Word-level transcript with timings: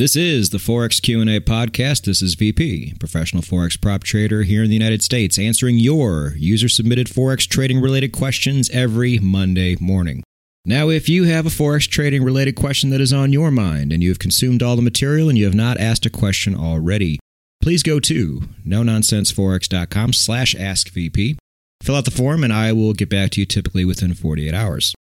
This 0.00 0.16
is 0.16 0.48
the 0.48 0.56
Forex 0.56 1.02
Q&A 1.02 1.40
podcast. 1.40 2.04
This 2.04 2.22
is 2.22 2.32
VP, 2.32 2.94
professional 2.98 3.42
forex 3.42 3.78
prop 3.78 4.02
trader 4.02 4.44
here 4.44 4.62
in 4.62 4.70
the 4.70 4.74
United 4.74 5.02
States, 5.02 5.38
answering 5.38 5.76
your 5.76 6.32
user-submitted 6.38 7.08
forex 7.08 7.46
trading 7.46 7.82
related 7.82 8.10
questions 8.10 8.70
every 8.70 9.18
Monday 9.18 9.76
morning. 9.78 10.22
Now, 10.64 10.88
if 10.88 11.10
you 11.10 11.24
have 11.24 11.44
a 11.44 11.50
forex 11.50 11.86
trading 11.86 12.24
related 12.24 12.56
question 12.56 12.88
that 12.88 13.02
is 13.02 13.12
on 13.12 13.34
your 13.34 13.50
mind 13.50 13.92
and 13.92 14.02
you 14.02 14.08
have 14.08 14.18
consumed 14.18 14.62
all 14.62 14.74
the 14.74 14.80
material 14.80 15.28
and 15.28 15.36
you 15.36 15.44
have 15.44 15.52
not 15.52 15.78
asked 15.78 16.06
a 16.06 16.10
question 16.10 16.54
already, 16.54 17.18
please 17.62 17.82
go 17.82 18.00
to 18.00 18.40
no-nonsenseforex.com 18.64 20.14
slash 20.14 20.54
askvp. 20.54 21.36
Fill 21.82 21.96
out 21.96 22.06
the 22.06 22.10
form 22.10 22.42
and 22.42 22.54
I 22.54 22.72
will 22.72 22.94
get 22.94 23.10
back 23.10 23.32
to 23.32 23.40
you 23.40 23.44
typically 23.44 23.84
within 23.84 24.14
48 24.14 24.54
hours. 24.54 24.94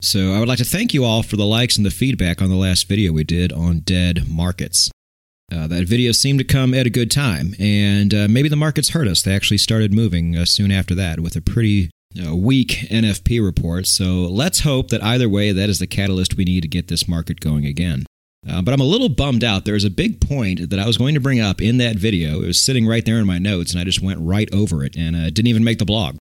So 0.00 0.32
I 0.32 0.38
would 0.38 0.48
like 0.48 0.58
to 0.58 0.64
thank 0.64 0.92
you 0.92 1.04
all 1.04 1.22
for 1.22 1.36
the 1.36 1.46
likes 1.46 1.76
and 1.76 1.86
the 1.86 1.90
feedback 1.90 2.42
on 2.42 2.50
the 2.50 2.56
last 2.56 2.88
video 2.88 3.12
we 3.12 3.24
did 3.24 3.52
on 3.52 3.80
dead 3.80 4.28
markets. 4.28 4.90
Uh, 5.52 5.66
that 5.66 5.86
video 5.86 6.12
seemed 6.12 6.38
to 6.38 6.44
come 6.44 6.74
at 6.74 6.86
a 6.86 6.90
good 6.90 7.10
time, 7.10 7.54
and 7.58 8.12
uh, 8.12 8.26
maybe 8.28 8.48
the 8.48 8.56
markets 8.56 8.90
hurt 8.90 9.06
us. 9.06 9.22
They 9.22 9.34
actually 9.34 9.58
started 9.58 9.94
moving 9.94 10.36
uh, 10.36 10.44
soon 10.44 10.72
after 10.72 10.94
that 10.94 11.20
with 11.20 11.36
a 11.36 11.40
pretty 11.40 11.90
weak 12.32 12.86
NFP 12.90 13.44
report. 13.44 13.86
So 13.86 14.04
let's 14.04 14.60
hope 14.60 14.88
that 14.88 15.02
either 15.02 15.28
way, 15.28 15.52
that 15.52 15.68
is 15.68 15.78
the 15.78 15.86
catalyst 15.86 16.36
we 16.36 16.44
need 16.44 16.62
to 16.62 16.68
get 16.68 16.88
this 16.88 17.08
market 17.08 17.40
going 17.40 17.66
again. 17.66 18.06
Uh, 18.48 18.60
but 18.62 18.74
I'm 18.74 18.80
a 18.80 18.84
little 18.84 19.08
bummed 19.08 19.42
out. 19.42 19.64
There's 19.64 19.84
a 19.84 19.90
big 19.90 20.20
point 20.20 20.70
that 20.70 20.78
I 20.78 20.86
was 20.86 20.98
going 20.98 21.14
to 21.14 21.20
bring 21.20 21.40
up 21.40 21.62
in 21.62 21.78
that 21.78 21.96
video. 21.96 22.42
It 22.42 22.46
was 22.46 22.60
sitting 22.60 22.86
right 22.86 23.04
there 23.04 23.18
in 23.18 23.26
my 23.26 23.38
notes, 23.38 23.72
and 23.72 23.80
I 23.80 23.84
just 23.84 24.02
went 24.02 24.20
right 24.20 24.52
over 24.52 24.84
it 24.84 24.96
and 24.96 25.16
uh, 25.16 25.30
didn't 25.30 25.46
even 25.46 25.64
make 25.64 25.78
the 25.78 25.84
blog. 25.84 26.16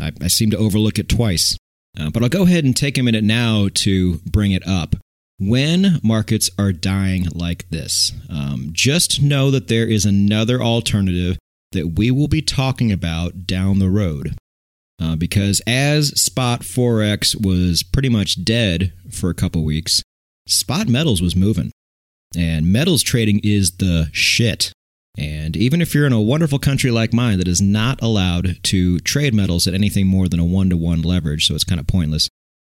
I, 0.00 0.12
I 0.20 0.28
seem 0.28 0.50
to 0.50 0.58
overlook 0.58 0.98
it 0.98 1.08
twice. 1.08 1.56
Uh, 1.98 2.10
but 2.10 2.22
I'll 2.22 2.28
go 2.28 2.42
ahead 2.42 2.64
and 2.64 2.76
take 2.76 2.98
a 2.98 3.02
minute 3.02 3.24
now 3.24 3.68
to 3.74 4.18
bring 4.18 4.52
it 4.52 4.66
up. 4.66 4.96
When 5.38 5.98
markets 6.02 6.50
are 6.58 6.72
dying 6.72 7.26
like 7.34 7.68
this, 7.70 8.12
um, 8.28 8.68
just 8.72 9.22
know 9.22 9.50
that 9.50 9.68
there 9.68 9.86
is 9.86 10.04
another 10.04 10.60
alternative 10.62 11.38
that 11.72 11.94
we 11.96 12.10
will 12.10 12.28
be 12.28 12.42
talking 12.42 12.92
about 12.92 13.46
down 13.46 13.78
the 13.78 13.90
road. 13.90 14.36
Uh, 15.00 15.16
because 15.16 15.62
as 15.66 16.08
spot 16.20 16.60
forex 16.60 17.34
was 17.34 17.82
pretty 17.82 18.10
much 18.10 18.44
dead 18.44 18.92
for 19.10 19.30
a 19.30 19.34
couple 19.34 19.64
weeks, 19.64 20.02
spot 20.46 20.88
metals 20.88 21.22
was 21.22 21.34
moving. 21.34 21.72
And 22.36 22.70
metals 22.70 23.02
trading 23.02 23.40
is 23.42 23.72
the 23.78 24.10
shit. 24.12 24.72
And 25.18 25.56
even 25.56 25.82
if 25.82 25.94
you're 25.94 26.06
in 26.06 26.12
a 26.12 26.20
wonderful 26.20 26.58
country 26.58 26.90
like 26.90 27.12
mine 27.12 27.38
that 27.38 27.48
is 27.48 27.60
not 27.60 28.00
allowed 28.00 28.62
to 28.64 28.98
trade 29.00 29.34
metals 29.34 29.66
at 29.66 29.74
anything 29.74 30.06
more 30.06 30.28
than 30.28 30.40
a 30.40 30.44
one 30.44 30.70
to 30.70 30.76
one 30.76 31.02
leverage, 31.02 31.46
so 31.46 31.54
it's 31.54 31.64
kind 31.64 31.80
of 31.80 31.86
pointless, 31.86 32.28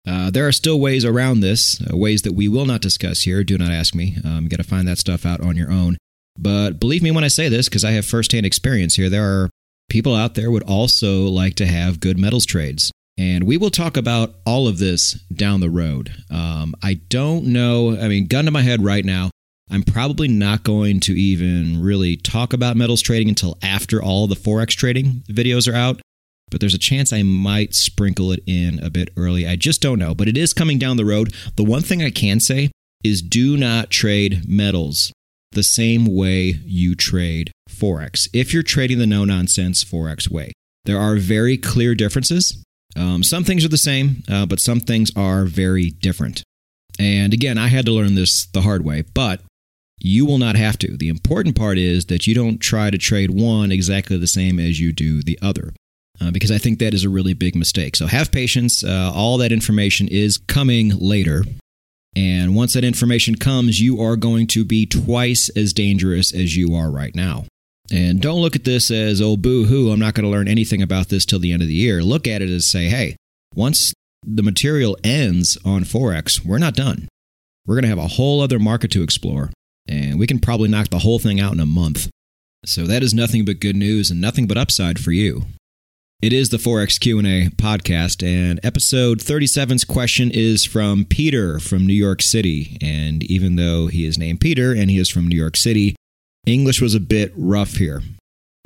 uh, 0.06 0.30
there 0.30 0.46
are 0.46 0.52
still 0.52 0.80
ways 0.80 1.04
around 1.04 1.40
this, 1.40 1.80
uh, 1.82 1.96
ways 1.96 2.22
that 2.22 2.32
we 2.32 2.48
will 2.48 2.64
not 2.64 2.80
discuss 2.80 3.22
here. 3.22 3.44
Do 3.44 3.58
not 3.58 3.72
ask 3.72 3.94
me. 3.94 4.16
Um, 4.24 4.44
you 4.44 4.48
got 4.48 4.56
to 4.56 4.62
find 4.64 4.86
that 4.88 4.98
stuff 4.98 5.26
out 5.26 5.40
on 5.40 5.56
your 5.56 5.70
own. 5.70 5.98
But 6.38 6.78
believe 6.78 7.02
me 7.02 7.10
when 7.10 7.24
I 7.24 7.28
say 7.28 7.48
this, 7.48 7.68
because 7.68 7.84
I 7.84 7.90
have 7.90 8.06
firsthand 8.06 8.46
experience 8.46 8.94
here, 8.94 9.10
there 9.10 9.24
are 9.24 9.50
people 9.90 10.14
out 10.14 10.34
there 10.34 10.50
would 10.50 10.62
also 10.62 11.24
like 11.24 11.54
to 11.56 11.66
have 11.66 12.00
good 12.00 12.18
metals 12.18 12.46
trades. 12.46 12.92
And 13.18 13.44
we 13.44 13.56
will 13.56 13.70
talk 13.70 13.96
about 13.96 14.36
all 14.46 14.68
of 14.68 14.78
this 14.78 15.14
down 15.34 15.60
the 15.60 15.70
road. 15.70 16.14
Um, 16.30 16.74
I 16.82 16.94
don't 16.94 17.46
know. 17.46 17.98
I 17.98 18.06
mean, 18.06 18.28
gun 18.28 18.44
to 18.44 18.52
my 18.52 18.62
head 18.62 18.84
right 18.84 19.04
now, 19.04 19.30
I'm 19.70 19.82
probably 19.82 20.28
not 20.28 20.64
going 20.64 21.00
to 21.00 21.12
even 21.12 21.82
really 21.82 22.16
talk 22.16 22.52
about 22.52 22.76
metals 22.76 23.02
trading 23.02 23.28
until 23.28 23.58
after 23.62 24.02
all 24.02 24.26
the 24.26 24.34
Forex 24.34 24.70
trading 24.70 25.22
videos 25.28 25.70
are 25.70 25.76
out. 25.76 26.00
But 26.50 26.60
there's 26.60 26.74
a 26.74 26.78
chance 26.78 27.12
I 27.12 27.22
might 27.22 27.74
sprinkle 27.74 28.32
it 28.32 28.40
in 28.46 28.82
a 28.82 28.88
bit 28.88 29.10
early. 29.16 29.46
I 29.46 29.56
just 29.56 29.82
don't 29.82 29.98
know. 29.98 30.14
But 30.14 30.28
it 30.28 30.36
is 30.36 30.54
coming 30.54 30.78
down 30.78 30.96
the 30.96 31.04
road. 31.04 31.34
The 31.56 31.64
one 31.64 31.82
thing 31.82 32.02
I 32.02 32.10
can 32.10 32.40
say 32.40 32.70
is 33.04 33.20
do 33.20 33.56
not 33.56 33.90
trade 33.90 34.48
metals 34.48 35.12
the 35.52 35.62
same 35.62 36.06
way 36.06 36.56
you 36.64 36.94
trade 36.94 37.50
Forex. 37.68 38.28
If 38.32 38.52
you're 38.52 38.62
trading 38.62 38.98
the 38.98 39.06
no 39.06 39.24
nonsense 39.24 39.84
Forex 39.84 40.30
way, 40.30 40.52
there 40.84 40.98
are 40.98 41.16
very 41.16 41.56
clear 41.56 41.94
differences. 41.94 42.62
Um, 42.96 43.22
some 43.22 43.44
things 43.44 43.64
are 43.64 43.68
the 43.68 43.78
same, 43.78 44.22
uh, 44.28 44.46
but 44.46 44.60
some 44.60 44.80
things 44.80 45.10
are 45.16 45.44
very 45.44 45.90
different. 45.90 46.42
And 46.98 47.32
again, 47.32 47.58
I 47.58 47.68
had 47.68 47.86
to 47.86 47.92
learn 47.92 48.14
this 48.14 48.46
the 48.46 48.62
hard 48.62 48.84
way, 48.84 49.02
but 49.02 49.42
you 50.00 50.24
will 50.24 50.38
not 50.38 50.56
have 50.56 50.78
to. 50.78 50.96
The 50.96 51.08
important 51.08 51.56
part 51.56 51.78
is 51.78 52.06
that 52.06 52.26
you 52.26 52.34
don't 52.34 52.58
try 52.58 52.90
to 52.90 52.98
trade 52.98 53.30
one 53.30 53.72
exactly 53.72 54.16
the 54.16 54.26
same 54.26 54.58
as 54.58 54.80
you 54.80 54.92
do 54.92 55.22
the 55.22 55.38
other. 55.42 55.72
Uh, 56.20 56.30
because 56.32 56.50
I 56.50 56.58
think 56.58 56.80
that 56.80 56.94
is 56.94 57.04
a 57.04 57.08
really 57.08 57.34
big 57.34 57.54
mistake. 57.54 57.94
So 57.94 58.06
have 58.06 58.32
patience. 58.32 58.82
Uh, 58.82 59.12
all 59.14 59.38
that 59.38 59.52
information 59.52 60.08
is 60.08 60.36
coming 60.36 60.90
later. 60.98 61.44
And 62.16 62.56
once 62.56 62.72
that 62.72 62.82
information 62.82 63.36
comes, 63.36 63.80
you 63.80 64.00
are 64.02 64.16
going 64.16 64.48
to 64.48 64.64
be 64.64 64.84
twice 64.84 65.48
as 65.50 65.72
dangerous 65.72 66.34
as 66.34 66.56
you 66.56 66.74
are 66.74 66.90
right 66.90 67.14
now. 67.14 67.44
And 67.92 68.20
don't 68.20 68.40
look 68.40 68.56
at 68.56 68.64
this 68.64 68.90
as, 68.90 69.22
oh, 69.22 69.36
boo 69.36 69.64
hoo, 69.66 69.92
I'm 69.92 70.00
not 70.00 70.14
going 70.14 70.24
to 70.24 70.30
learn 70.30 70.48
anything 70.48 70.82
about 70.82 71.08
this 71.08 71.24
till 71.24 71.38
the 71.38 71.52
end 71.52 71.62
of 71.62 71.68
the 71.68 71.74
year. 71.74 72.02
Look 72.02 72.26
at 72.26 72.42
it 72.42 72.50
as 72.50 72.66
say, 72.66 72.88
hey, 72.88 73.16
once 73.54 73.94
the 74.26 74.42
material 74.42 74.98
ends 75.04 75.56
on 75.64 75.84
Forex, 75.84 76.44
we're 76.44 76.58
not 76.58 76.74
done. 76.74 77.08
We're 77.64 77.76
going 77.76 77.84
to 77.84 77.88
have 77.88 77.98
a 77.98 78.08
whole 78.08 78.40
other 78.40 78.58
market 78.58 78.90
to 78.92 79.02
explore 79.02 79.50
and 79.88 80.18
we 80.18 80.26
can 80.26 80.38
probably 80.38 80.68
knock 80.68 80.88
the 80.88 81.00
whole 81.00 81.18
thing 81.18 81.40
out 81.40 81.52
in 81.52 81.60
a 81.60 81.66
month. 81.66 82.10
So 82.64 82.86
that 82.86 83.02
is 83.02 83.14
nothing 83.14 83.44
but 83.44 83.60
good 83.60 83.76
news 83.76 84.10
and 84.10 84.20
nothing 84.20 84.46
but 84.46 84.58
upside 84.58 84.98
for 84.98 85.12
you. 85.12 85.46
It 86.20 86.32
is 86.32 86.48
the 86.48 86.56
Forex 86.56 86.98
Q&A 86.98 87.48
podcast 87.50 88.26
and 88.26 88.58
episode 88.64 89.20
37's 89.20 89.84
question 89.84 90.32
is 90.32 90.64
from 90.64 91.04
Peter 91.04 91.60
from 91.60 91.86
New 91.86 91.92
York 91.94 92.22
City 92.22 92.76
and 92.82 93.22
even 93.22 93.54
though 93.54 93.86
he 93.86 94.04
is 94.04 94.18
named 94.18 94.40
Peter 94.40 94.72
and 94.72 94.90
he 94.90 94.98
is 94.98 95.08
from 95.08 95.28
New 95.28 95.36
York 95.36 95.56
City, 95.56 95.94
English 96.44 96.80
was 96.80 96.96
a 96.96 97.00
bit 97.00 97.32
rough 97.36 97.74
here. 97.74 98.02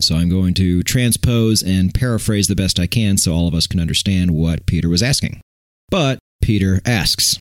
So 0.01 0.17
I'm 0.17 0.31
going 0.31 0.55
to 0.55 0.83
transpose 0.83 1.63
and 1.63 1.93
paraphrase 1.93 2.49
the 2.49 2.57
best 2.57 2.81
I 2.81 2.87
can 2.87 3.19
so 3.19 3.35
all 3.35 3.47
of 3.47 3.55
us 3.55 3.67
can 3.67 3.81
understand 3.81 4.31
what 4.31 4.65
Peter 4.65 4.89
was 4.89 5.03
asking. 5.03 5.41
But 5.91 6.19
Peter 6.41 6.81
asks, 6.87 7.39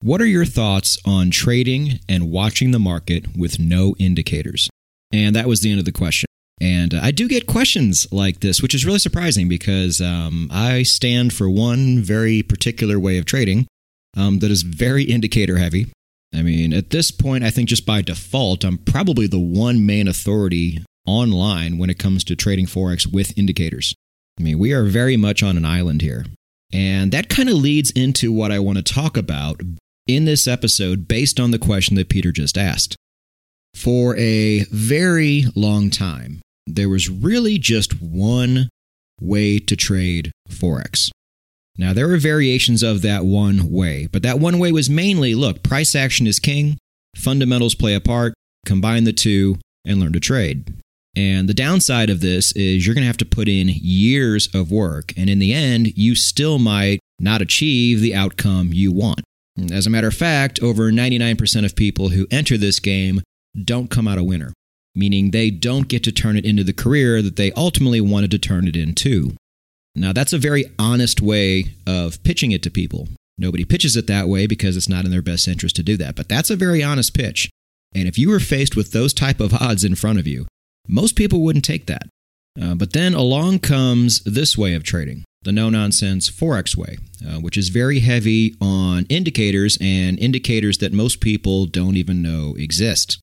what 0.00 0.20
are 0.20 0.26
your 0.26 0.44
thoughts 0.44 0.98
on 1.04 1.30
trading 1.30 2.00
and 2.08 2.30
watching 2.30 2.70
the 2.70 2.78
market 2.78 3.36
with 3.36 3.58
no 3.58 3.94
indicators? 3.98 4.70
And 5.12 5.34
that 5.34 5.48
was 5.48 5.60
the 5.60 5.70
end 5.70 5.80
of 5.80 5.84
the 5.84 5.92
question. 5.92 6.26
And 6.60 6.94
uh, 6.94 7.00
I 7.02 7.10
do 7.10 7.28
get 7.28 7.46
questions 7.46 8.06
like 8.12 8.40
this, 8.40 8.62
which 8.62 8.74
is 8.74 8.84
really 8.84 8.98
surprising 8.98 9.48
because 9.48 10.00
um, 10.00 10.48
I 10.52 10.82
stand 10.82 11.32
for 11.32 11.48
one 11.48 12.00
very 12.02 12.42
particular 12.42 12.98
way 12.98 13.18
of 13.18 13.24
trading 13.24 13.66
um, 14.16 14.40
that 14.40 14.50
is 14.50 14.62
very 14.62 15.04
indicator 15.04 15.58
heavy. 15.58 15.86
I 16.34 16.42
mean, 16.42 16.72
at 16.72 16.90
this 16.90 17.10
point, 17.10 17.44
I 17.44 17.50
think 17.50 17.68
just 17.68 17.86
by 17.86 18.02
default, 18.02 18.64
I'm 18.64 18.78
probably 18.78 19.26
the 19.26 19.38
one 19.38 19.86
main 19.86 20.08
authority 20.08 20.84
online 21.06 21.78
when 21.78 21.90
it 21.90 21.98
comes 21.98 22.22
to 22.24 22.36
trading 22.36 22.66
Forex 22.66 23.10
with 23.10 23.36
indicators. 23.38 23.94
I 24.38 24.42
mean, 24.42 24.58
we 24.58 24.72
are 24.72 24.84
very 24.84 25.16
much 25.16 25.42
on 25.42 25.56
an 25.56 25.64
island 25.64 26.02
here. 26.02 26.26
And 26.72 27.12
that 27.12 27.30
kind 27.30 27.48
of 27.48 27.56
leads 27.56 27.90
into 27.92 28.30
what 28.30 28.52
I 28.52 28.58
want 28.58 28.76
to 28.76 28.84
talk 28.84 29.16
about 29.16 29.60
in 30.08 30.24
this 30.24 30.48
episode 30.48 31.06
based 31.06 31.38
on 31.38 31.52
the 31.52 31.58
question 31.58 31.94
that 31.96 32.08
Peter 32.08 32.32
just 32.32 32.58
asked. 32.58 32.96
For 33.76 34.16
a 34.16 34.64
very 34.72 35.44
long 35.54 35.90
time, 35.90 36.40
there 36.66 36.88
was 36.88 37.08
really 37.08 37.58
just 37.58 38.00
one 38.02 38.68
way 39.20 39.58
to 39.58 39.76
trade 39.76 40.32
Forex. 40.50 41.10
Now, 41.76 41.92
there 41.92 42.10
are 42.10 42.16
variations 42.16 42.82
of 42.82 43.02
that 43.02 43.24
one 43.24 43.70
way, 43.70 44.08
but 44.10 44.22
that 44.22 44.40
one 44.40 44.58
way 44.58 44.72
was 44.72 44.90
mainly 44.90 45.36
look, 45.36 45.62
price 45.62 45.94
action 45.94 46.26
is 46.26 46.40
king, 46.40 46.76
fundamentals 47.14 47.76
play 47.76 47.94
a 47.94 48.00
part, 48.00 48.34
combine 48.66 49.04
the 49.04 49.12
two, 49.12 49.58
and 49.84 50.00
learn 50.00 50.12
to 50.14 50.20
trade. 50.20 50.74
And 51.16 51.48
the 51.48 51.54
downside 51.54 52.10
of 52.10 52.20
this 52.20 52.52
is 52.52 52.84
you're 52.84 52.94
going 52.94 53.02
to 53.02 53.08
have 53.08 53.16
to 53.18 53.24
put 53.24 53.48
in 53.48 53.68
years 53.68 54.48
of 54.54 54.72
work, 54.72 55.12
and 55.16 55.30
in 55.30 55.38
the 55.38 55.52
end, 55.52 55.96
you 55.96 56.14
still 56.14 56.58
might 56.58 57.00
not 57.20 57.42
achieve 57.42 58.00
the 58.00 58.14
outcome 58.14 58.72
you 58.72 58.92
want. 58.92 59.22
As 59.72 59.86
a 59.86 59.90
matter 59.90 60.08
of 60.08 60.14
fact, 60.14 60.60
over 60.62 60.92
99% 60.92 61.64
of 61.64 61.74
people 61.74 62.10
who 62.10 62.26
enter 62.30 62.56
this 62.56 62.78
game 62.78 63.22
don't 63.64 63.90
come 63.90 64.06
out 64.06 64.18
a 64.18 64.24
winner, 64.24 64.52
meaning 64.94 65.30
they 65.30 65.50
don't 65.50 65.88
get 65.88 66.04
to 66.04 66.12
turn 66.12 66.36
it 66.36 66.44
into 66.44 66.62
the 66.62 66.72
career 66.72 67.22
that 67.22 67.36
they 67.36 67.52
ultimately 67.52 68.00
wanted 68.00 68.30
to 68.30 68.38
turn 68.38 68.68
it 68.68 68.76
into. 68.76 69.34
Now, 69.94 70.12
that's 70.12 70.32
a 70.32 70.38
very 70.38 70.66
honest 70.78 71.20
way 71.20 71.74
of 71.86 72.22
pitching 72.22 72.52
it 72.52 72.62
to 72.62 72.70
people. 72.70 73.08
Nobody 73.36 73.64
pitches 73.64 73.96
it 73.96 74.06
that 74.06 74.28
way 74.28 74.46
because 74.46 74.76
it's 74.76 74.88
not 74.88 75.04
in 75.04 75.10
their 75.10 75.22
best 75.22 75.48
interest 75.48 75.76
to 75.76 75.82
do 75.82 75.96
that, 75.96 76.14
but 76.14 76.28
that's 76.28 76.50
a 76.50 76.56
very 76.56 76.82
honest 76.82 77.14
pitch. 77.14 77.50
And 77.94 78.06
if 78.06 78.18
you 78.18 78.28
were 78.28 78.40
faced 78.40 78.76
with 78.76 78.92
those 78.92 79.14
type 79.14 79.40
of 79.40 79.54
odds 79.54 79.84
in 79.84 79.94
front 79.94 80.18
of 80.18 80.26
you, 80.26 80.46
most 80.86 81.16
people 81.16 81.42
wouldn't 81.42 81.64
take 81.64 81.86
that. 81.86 82.06
Uh, 82.60 82.74
but 82.74 82.92
then 82.92 83.14
along 83.14 83.60
comes 83.60 84.20
this 84.24 84.58
way 84.58 84.74
of 84.74 84.82
trading 84.82 85.24
the 85.48 85.52
no 85.52 85.70
nonsense 85.70 86.30
Forex 86.30 86.76
way, 86.76 86.98
uh, 87.26 87.40
which 87.40 87.56
is 87.56 87.70
very 87.70 88.00
heavy 88.00 88.54
on 88.60 89.06
indicators 89.08 89.78
and 89.80 90.18
indicators 90.18 90.76
that 90.76 90.92
most 90.92 91.22
people 91.22 91.64
don't 91.64 91.96
even 91.96 92.20
know 92.20 92.54
exist, 92.58 93.18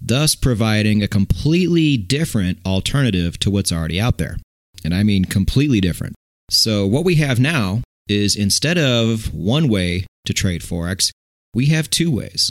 thus 0.00 0.34
providing 0.34 1.02
a 1.02 1.08
completely 1.08 1.98
different 1.98 2.58
alternative 2.64 3.38
to 3.40 3.50
what's 3.50 3.70
already 3.70 4.00
out 4.00 4.16
there. 4.16 4.38
And 4.86 4.94
I 4.94 5.02
mean 5.02 5.26
completely 5.26 5.82
different. 5.82 6.14
So, 6.50 6.86
what 6.86 7.04
we 7.04 7.16
have 7.16 7.38
now 7.38 7.82
is 8.08 8.36
instead 8.36 8.78
of 8.78 9.34
one 9.34 9.68
way 9.68 10.06
to 10.24 10.32
trade 10.32 10.62
Forex, 10.62 11.10
we 11.52 11.66
have 11.66 11.90
two 11.90 12.10
ways. 12.10 12.48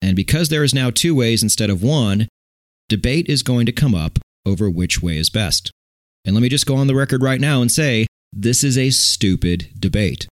And 0.00 0.14
because 0.14 0.50
there 0.50 0.62
is 0.62 0.72
now 0.72 0.90
two 0.90 1.16
ways 1.16 1.42
instead 1.42 1.68
of 1.68 1.82
one, 1.82 2.28
debate 2.88 3.28
is 3.28 3.42
going 3.42 3.66
to 3.66 3.72
come 3.72 3.94
up 3.94 4.20
over 4.46 4.70
which 4.70 5.02
way 5.02 5.16
is 5.16 5.30
best. 5.30 5.72
And 6.24 6.36
let 6.36 6.42
me 6.42 6.48
just 6.48 6.66
go 6.66 6.76
on 6.76 6.86
the 6.86 6.94
record 6.94 7.24
right 7.24 7.40
now 7.40 7.60
and 7.60 7.70
say 7.70 8.06
this 8.32 8.64
is 8.64 8.78
a 8.78 8.90
stupid 8.90 9.68
debate. 9.78 10.26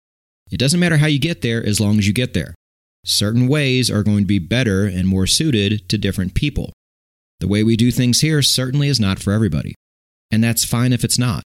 It 0.50 0.58
doesn't 0.58 0.80
matter 0.80 0.96
how 0.96 1.06
you 1.06 1.18
get 1.18 1.42
there 1.42 1.64
as 1.64 1.80
long 1.80 1.98
as 1.98 2.06
you 2.06 2.12
get 2.12 2.34
there. 2.34 2.54
Certain 3.04 3.48
ways 3.48 3.90
are 3.90 4.02
going 4.02 4.20
to 4.20 4.26
be 4.26 4.38
better 4.38 4.86
and 4.86 5.06
more 5.06 5.26
suited 5.26 5.88
to 5.88 5.98
different 5.98 6.34
people. 6.34 6.72
The 7.40 7.48
way 7.48 7.62
we 7.62 7.76
do 7.76 7.90
things 7.90 8.20
here 8.20 8.42
certainly 8.42 8.88
is 8.88 9.00
not 9.00 9.18
for 9.18 9.32
everybody. 9.32 9.74
And 10.30 10.44
that's 10.44 10.64
fine 10.64 10.92
if 10.92 11.04
it's 11.04 11.18
not. 11.18 11.42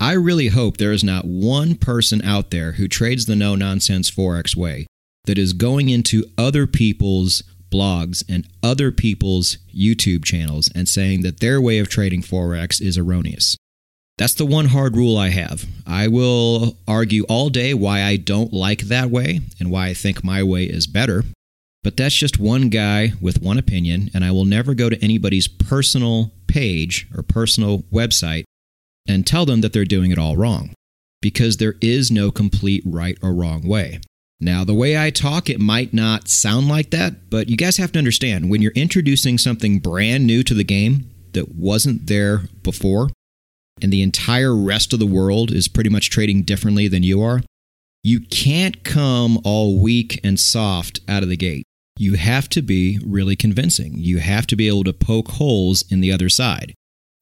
I 0.00 0.12
really 0.12 0.48
hope 0.48 0.76
there 0.76 0.92
is 0.92 1.04
not 1.04 1.24
one 1.26 1.76
person 1.76 2.22
out 2.22 2.50
there 2.50 2.72
who 2.72 2.88
trades 2.88 3.26
the 3.26 3.36
no 3.36 3.54
nonsense 3.54 4.10
Forex 4.10 4.56
way 4.56 4.86
that 5.26 5.38
is 5.38 5.52
going 5.52 5.88
into 5.88 6.24
other 6.36 6.66
people's 6.66 7.42
blogs 7.70 8.24
and 8.28 8.46
other 8.62 8.90
people's 8.90 9.58
YouTube 9.74 10.24
channels 10.24 10.70
and 10.74 10.88
saying 10.88 11.22
that 11.22 11.40
their 11.40 11.60
way 11.60 11.78
of 11.78 11.88
trading 11.88 12.22
Forex 12.22 12.80
is 12.80 12.98
erroneous. 12.98 13.56
That's 14.16 14.34
the 14.34 14.46
one 14.46 14.66
hard 14.66 14.96
rule 14.96 15.16
I 15.16 15.30
have. 15.30 15.66
I 15.86 16.06
will 16.06 16.76
argue 16.86 17.24
all 17.24 17.50
day 17.50 17.74
why 17.74 18.02
I 18.02 18.16
don't 18.16 18.52
like 18.52 18.82
that 18.82 19.10
way 19.10 19.40
and 19.58 19.70
why 19.72 19.88
I 19.88 19.94
think 19.94 20.22
my 20.22 20.42
way 20.42 20.64
is 20.64 20.86
better. 20.86 21.24
But 21.82 21.96
that's 21.96 22.14
just 22.14 22.38
one 22.38 22.68
guy 22.68 23.12
with 23.20 23.42
one 23.42 23.58
opinion, 23.58 24.10
and 24.14 24.24
I 24.24 24.30
will 24.30 24.44
never 24.44 24.72
go 24.72 24.88
to 24.88 25.02
anybody's 25.04 25.48
personal 25.48 26.32
page 26.46 27.08
or 27.14 27.22
personal 27.22 27.80
website 27.92 28.44
and 29.06 29.26
tell 29.26 29.44
them 29.44 29.60
that 29.60 29.72
they're 29.72 29.84
doing 29.84 30.10
it 30.10 30.18
all 30.18 30.36
wrong. 30.36 30.72
Because 31.20 31.56
there 31.56 31.74
is 31.80 32.10
no 32.10 32.30
complete 32.30 32.82
right 32.86 33.18
or 33.20 33.34
wrong 33.34 33.66
way. 33.66 33.98
Now, 34.40 34.64
the 34.64 34.74
way 34.74 34.96
I 34.96 35.10
talk, 35.10 35.50
it 35.50 35.60
might 35.60 35.92
not 35.92 36.28
sound 36.28 36.68
like 36.68 36.90
that, 36.90 37.30
but 37.30 37.48
you 37.48 37.56
guys 37.56 37.76
have 37.78 37.92
to 37.92 37.98
understand 37.98 38.48
when 38.48 38.62
you're 38.62 38.72
introducing 38.72 39.38
something 39.38 39.78
brand 39.78 40.26
new 40.26 40.42
to 40.44 40.54
the 40.54 40.64
game 40.64 41.10
that 41.32 41.54
wasn't 41.54 42.06
there 42.06 42.42
before, 42.62 43.10
and 43.82 43.92
the 43.92 44.02
entire 44.02 44.54
rest 44.54 44.92
of 44.92 44.98
the 44.98 45.06
world 45.06 45.50
is 45.50 45.68
pretty 45.68 45.90
much 45.90 46.10
trading 46.10 46.42
differently 46.42 46.88
than 46.88 47.02
you 47.02 47.22
are, 47.22 47.42
you 48.02 48.20
can't 48.20 48.84
come 48.84 49.40
all 49.44 49.78
weak 49.78 50.20
and 50.22 50.38
soft 50.38 51.00
out 51.08 51.22
of 51.22 51.28
the 51.28 51.36
gate. 51.36 51.64
You 51.96 52.14
have 52.14 52.48
to 52.50 52.60
be 52.60 52.98
really 53.04 53.36
convincing. 53.36 53.94
You 53.96 54.18
have 54.18 54.46
to 54.48 54.56
be 54.56 54.68
able 54.68 54.84
to 54.84 54.92
poke 54.92 55.28
holes 55.28 55.84
in 55.90 56.00
the 56.00 56.12
other 56.12 56.28
side. 56.28 56.74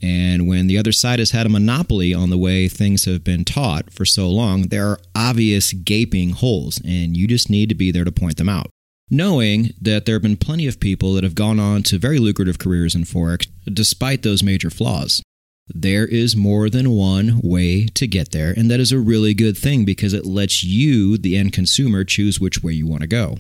And 0.03 0.49
when 0.49 0.67
the 0.67 0.79
other 0.79 0.91
side 0.91 1.21
has 1.21 1.31
had 1.31 1.47
a 1.47 1.51
monopoly 1.51 2.13
on 2.13 2.31
the 2.31 2.39
way 2.39 2.67
things 2.67 3.05
have 3.05 3.23
been 3.23 3.45
taught 3.45 3.93
for 3.93 4.05
so 4.05 4.29
long, 4.29 4.63
there 4.63 4.89
are 4.89 4.99
obvious 5.15 5.73
gaping 5.73 6.31
holes, 6.31 6.81
and 6.85 7.17
you 7.17 7.29
just 7.29 7.49
need 7.49 7.69
to 7.69 7.75
be 7.77 7.93
there 7.93 8.05
to 8.05 8.11
point 8.11 8.37
them 8.37 8.49
out. 8.49 8.69
Knowing 9.09 9.71
that 9.81 10.05
there 10.05 10.17
have 10.17 10.23
been 10.23 10.37
plenty 10.37 10.67
of 10.67 10.81
people 10.81 11.13
that 11.13 11.23
have 11.23 11.37
gone 11.37 11.61
on 11.61 11.83
to 11.85 11.99
very 11.99 12.19
lucrative 12.19 12.59
careers 12.59 12.95
in 12.95 13.05
Forex 13.05 13.47
despite 13.73 14.23
those 14.23 14.43
major 14.43 14.71
flaws. 14.71 15.23
There 15.75 16.07
is 16.07 16.37
more 16.37 16.69
than 16.69 16.91
one 16.91 17.41
way 17.43 17.87
to 17.95 18.07
get 18.07 18.33
there, 18.33 18.53
and 18.53 18.71
that 18.71 18.81
is 18.81 18.93
a 18.93 18.99
really 18.99 19.35
good 19.35 19.57
thing 19.57 19.85
because 19.85 20.13
it 20.13 20.27
lets 20.27 20.63
you, 20.63 21.17
the 21.17 21.37
end 21.37 21.53
consumer, 21.53 22.05
choose 22.05 22.41
which 22.41 22.63
way 22.63 22.73
you 22.73 22.87
want 22.87 23.01
to 23.03 23.07
go. 23.07 23.39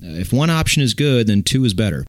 If 0.00 0.32
one 0.32 0.50
option 0.50 0.82
is 0.82 0.94
good, 0.94 1.26
then 1.26 1.42
two 1.42 1.64
is 1.64 1.74
better. 1.74 2.04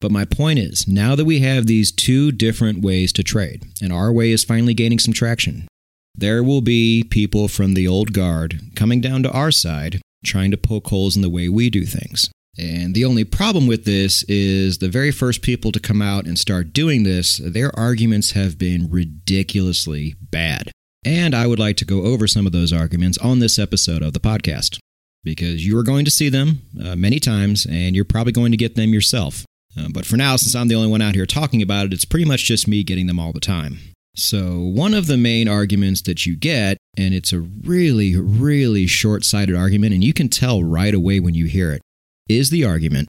But 0.00 0.12
my 0.12 0.24
point 0.24 0.60
is, 0.60 0.86
now 0.86 1.16
that 1.16 1.24
we 1.24 1.40
have 1.40 1.66
these 1.66 1.90
two 1.90 2.30
different 2.30 2.82
ways 2.82 3.12
to 3.14 3.24
trade, 3.24 3.64
and 3.82 3.92
our 3.92 4.12
way 4.12 4.30
is 4.30 4.44
finally 4.44 4.74
gaining 4.74 5.00
some 5.00 5.12
traction, 5.12 5.66
there 6.14 6.42
will 6.42 6.60
be 6.60 7.04
people 7.04 7.48
from 7.48 7.74
the 7.74 7.88
old 7.88 8.12
guard 8.12 8.60
coming 8.76 9.00
down 9.00 9.22
to 9.24 9.32
our 9.32 9.50
side 9.50 10.00
trying 10.24 10.50
to 10.50 10.56
poke 10.56 10.88
holes 10.88 11.16
in 11.16 11.22
the 11.22 11.28
way 11.28 11.48
we 11.48 11.70
do 11.70 11.84
things. 11.84 12.30
And 12.58 12.94
the 12.94 13.04
only 13.04 13.24
problem 13.24 13.68
with 13.68 13.84
this 13.84 14.24
is 14.24 14.78
the 14.78 14.88
very 14.88 15.12
first 15.12 15.42
people 15.42 15.70
to 15.70 15.78
come 15.78 16.02
out 16.02 16.26
and 16.26 16.36
start 16.36 16.72
doing 16.72 17.04
this, 17.04 17.38
their 17.38 17.76
arguments 17.78 18.32
have 18.32 18.58
been 18.58 18.90
ridiculously 18.90 20.16
bad. 20.20 20.72
And 21.04 21.34
I 21.34 21.46
would 21.46 21.60
like 21.60 21.76
to 21.76 21.84
go 21.84 22.02
over 22.02 22.26
some 22.26 22.46
of 22.46 22.52
those 22.52 22.72
arguments 22.72 23.16
on 23.18 23.38
this 23.38 23.58
episode 23.58 24.02
of 24.02 24.12
the 24.12 24.20
podcast 24.20 24.78
because 25.22 25.64
you 25.64 25.78
are 25.78 25.84
going 25.84 26.04
to 26.04 26.10
see 26.10 26.28
them 26.28 26.62
uh, 26.82 26.96
many 26.96 27.20
times 27.20 27.64
and 27.64 27.94
you're 27.94 28.04
probably 28.04 28.32
going 28.32 28.50
to 28.50 28.56
get 28.56 28.74
them 28.74 28.92
yourself. 28.92 29.44
Uh, 29.78 29.88
but 29.92 30.04
for 30.04 30.16
now, 30.16 30.34
since 30.36 30.54
I'm 30.54 30.68
the 30.68 30.74
only 30.74 30.90
one 30.90 31.02
out 31.02 31.14
here 31.14 31.26
talking 31.26 31.62
about 31.62 31.86
it, 31.86 31.92
it's 31.92 32.04
pretty 32.04 32.24
much 32.24 32.44
just 32.44 32.66
me 32.66 32.82
getting 32.82 33.06
them 33.06 33.20
all 33.20 33.32
the 33.32 33.40
time. 33.40 33.78
So, 34.16 34.58
one 34.58 34.94
of 34.94 35.06
the 35.06 35.16
main 35.16 35.48
arguments 35.48 36.02
that 36.02 36.26
you 36.26 36.34
get, 36.34 36.76
and 36.96 37.14
it's 37.14 37.32
a 37.32 37.38
really, 37.38 38.16
really 38.16 38.88
short 38.88 39.24
sighted 39.24 39.54
argument, 39.54 39.94
and 39.94 40.02
you 40.02 40.12
can 40.12 40.28
tell 40.28 40.64
right 40.64 40.92
away 40.92 41.20
when 41.20 41.34
you 41.34 41.46
hear 41.46 41.70
it, 41.70 41.82
is 42.28 42.50
the 42.50 42.64
argument 42.64 43.08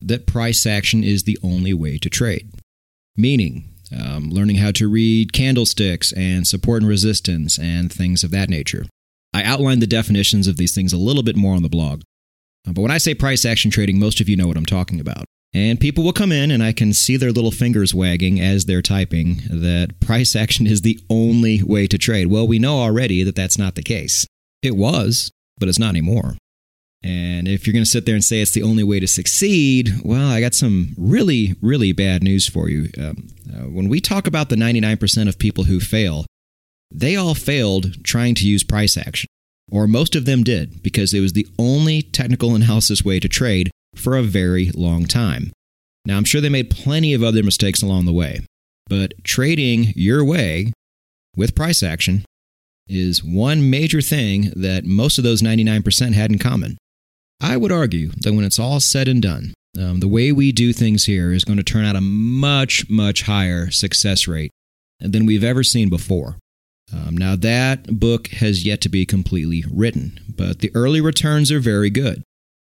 that 0.00 0.26
price 0.26 0.66
action 0.66 1.02
is 1.02 1.24
the 1.24 1.38
only 1.42 1.72
way 1.72 1.98
to 1.98 2.10
trade. 2.10 2.50
Meaning, 3.16 3.74
um, 3.96 4.30
learning 4.30 4.56
how 4.56 4.70
to 4.72 4.88
read 4.88 5.32
candlesticks 5.32 6.12
and 6.12 6.46
support 6.46 6.82
and 6.82 6.88
resistance 6.88 7.58
and 7.58 7.92
things 7.92 8.24
of 8.24 8.30
that 8.32 8.48
nature. 8.48 8.86
I 9.32 9.42
outlined 9.42 9.82
the 9.82 9.86
definitions 9.86 10.46
of 10.46 10.56
these 10.56 10.74
things 10.74 10.92
a 10.92 10.98
little 10.98 11.22
bit 11.22 11.36
more 11.36 11.54
on 11.54 11.62
the 11.62 11.68
blog. 11.68 12.02
Uh, 12.66 12.72
but 12.72 12.82
when 12.82 12.90
I 12.90 12.98
say 12.98 13.14
price 13.14 13.44
action 13.44 13.70
trading, 13.70 13.98
most 13.98 14.20
of 14.20 14.28
you 14.28 14.36
know 14.36 14.46
what 14.46 14.56
I'm 14.56 14.66
talking 14.66 15.00
about. 15.00 15.24
And 15.52 15.78
people 15.78 16.02
will 16.02 16.12
come 16.12 16.32
in, 16.32 16.50
and 16.50 16.64
I 16.64 16.72
can 16.72 16.92
see 16.92 17.16
their 17.16 17.30
little 17.30 17.52
fingers 17.52 17.94
wagging 17.94 18.40
as 18.40 18.64
they're 18.64 18.82
typing 18.82 19.42
that 19.48 20.00
price 20.00 20.34
action 20.36 20.66
is 20.66 20.82
the 20.82 20.98
only 21.08 21.62
way 21.62 21.86
to 21.86 21.98
trade. 21.98 22.26
Well, 22.26 22.46
we 22.46 22.58
know 22.58 22.78
already 22.78 23.22
that 23.22 23.36
that's 23.36 23.58
not 23.58 23.76
the 23.76 23.82
case. 23.82 24.26
It 24.62 24.76
was, 24.76 25.30
but 25.58 25.68
it's 25.68 25.78
not 25.78 25.90
anymore. 25.90 26.36
And 27.04 27.46
if 27.46 27.66
you're 27.66 27.74
going 27.74 27.84
to 27.84 27.90
sit 27.90 28.06
there 28.06 28.14
and 28.14 28.24
say 28.24 28.40
it's 28.40 28.52
the 28.52 28.62
only 28.62 28.82
way 28.82 28.98
to 28.98 29.06
succeed, 29.06 29.90
well, 30.02 30.26
I 30.26 30.40
got 30.40 30.54
some 30.54 30.94
really, 30.96 31.54
really 31.60 31.92
bad 31.92 32.22
news 32.22 32.48
for 32.48 32.70
you. 32.70 32.88
Um, 32.98 33.28
uh, 33.52 33.68
when 33.68 33.90
we 33.90 34.00
talk 34.00 34.26
about 34.26 34.48
the 34.48 34.56
99% 34.56 35.28
of 35.28 35.38
people 35.38 35.64
who 35.64 35.80
fail, 35.80 36.24
they 36.90 37.14
all 37.14 37.34
failed 37.34 38.02
trying 38.04 38.34
to 38.36 38.48
use 38.48 38.64
price 38.64 38.96
action, 38.96 39.28
or 39.70 39.86
most 39.86 40.16
of 40.16 40.24
them 40.24 40.42
did, 40.42 40.82
because 40.82 41.12
it 41.12 41.20
was 41.20 41.34
the 41.34 41.46
only 41.58 42.00
technical 42.00 42.54
analysis 42.54 43.04
way 43.04 43.20
to 43.20 43.28
trade 43.28 43.70
for 43.94 44.16
a 44.16 44.22
very 44.22 44.70
long 44.70 45.04
time. 45.04 45.52
Now, 46.06 46.16
I'm 46.16 46.24
sure 46.24 46.40
they 46.40 46.48
made 46.48 46.70
plenty 46.70 47.12
of 47.12 47.22
other 47.22 47.42
mistakes 47.42 47.82
along 47.82 48.06
the 48.06 48.12
way, 48.14 48.40
but 48.88 49.12
trading 49.24 49.92
your 49.94 50.24
way 50.24 50.72
with 51.36 51.54
price 51.54 51.82
action 51.82 52.24
is 52.88 53.22
one 53.22 53.68
major 53.68 54.00
thing 54.00 54.52
that 54.56 54.86
most 54.86 55.18
of 55.18 55.24
those 55.24 55.42
99% 55.42 56.14
had 56.14 56.30
in 56.30 56.38
common. 56.38 56.78
I 57.44 57.58
would 57.58 57.70
argue 57.70 58.08
that 58.22 58.32
when 58.32 58.42
it's 58.42 58.58
all 58.58 58.80
said 58.80 59.06
and 59.06 59.20
done, 59.20 59.52
um, 59.78 60.00
the 60.00 60.08
way 60.08 60.32
we 60.32 60.50
do 60.50 60.72
things 60.72 61.04
here 61.04 61.30
is 61.30 61.44
going 61.44 61.58
to 61.58 61.62
turn 61.62 61.84
out 61.84 61.94
a 61.94 62.00
much, 62.00 62.88
much 62.88 63.20
higher 63.22 63.70
success 63.70 64.26
rate 64.26 64.50
than 64.98 65.26
we've 65.26 65.44
ever 65.44 65.62
seen 65.62 65.90
before. 65.90 66.38
Um, 66.90 67.14
now, 67.18 67.36
that 67.36 68.00
book 68.00 68.28
has 68.28 68.64
yet 68.64 68.80
to 68.80 68.88
be 68.88 69.04
completely 69.04 69.62
written, 69.70 70.20
but 70.26 70.60
the 70.60 70.70
early 70.74 71.02
returns 71.02 71.52
are 71.52 71.60
very 71.60 71.90
good. 71.90 72.22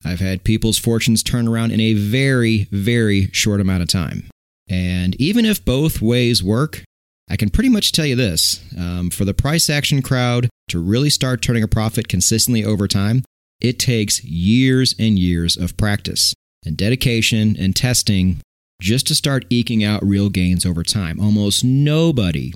I've 0.02 0.20
had 0.20 0.44
people's 0.44 0.78
fortunes 0.78 1.22
turn 1.22 1.46
around 1.46 1.72
in 1.72 1.80
a 1.80 1.92
very, 1.92 2.66
very 2.70 3.28
short 3.32 3.60
amount 3.60 3.82
of 3.82 3.88
time. 3.88 4.30
And 4.66 5.14
even 5.20 5.44
if 5.44 5.62
both 5.62 6.00
ways 6.00 6.42
work, 6.42 6.82
I 7.28 7.36
can 7.36 7.50
pretty 7.50 7.68
much 7.68 7.92
tell 7.92 8.06
you 8.06 8.16
this 8.16 8.64
um, 8.78 9.10
for 9.10 9.26
the 9.26 9.34
price 9.34 9.68
action 9.68 10.00
crowd 10.00 10.48
to 10.68 10.78
really 10.78 11.10
start 11.10 11.42
turning 11.42 11.62
a 11.62 11.68
profit 11.68 12.08
consistently 12.08 12.64
over 12.64 12.88
time, 12.88 13.24
it 13.60 13.78
takes 13.78 14.22
years 14.24 14.94
and 14.98 15.18
years 15.18 15.56
of 15.56 15.76
practice 15.76 16.34
and 16.64 16.76
dedication 16.76 17.56
and 17.58 17.74
testing 17.74 18.40
just 18.80 19.06
to 19.06 19.14
start 19.14 19.44
eking 19.50 19.84
out 19.84 20.04
real 20.04 20.28
gains 20.28 20.66
over 20.66 20.82
time. 20.82 21.20
Almost 21.20 21.64
nobody 21.64 22.52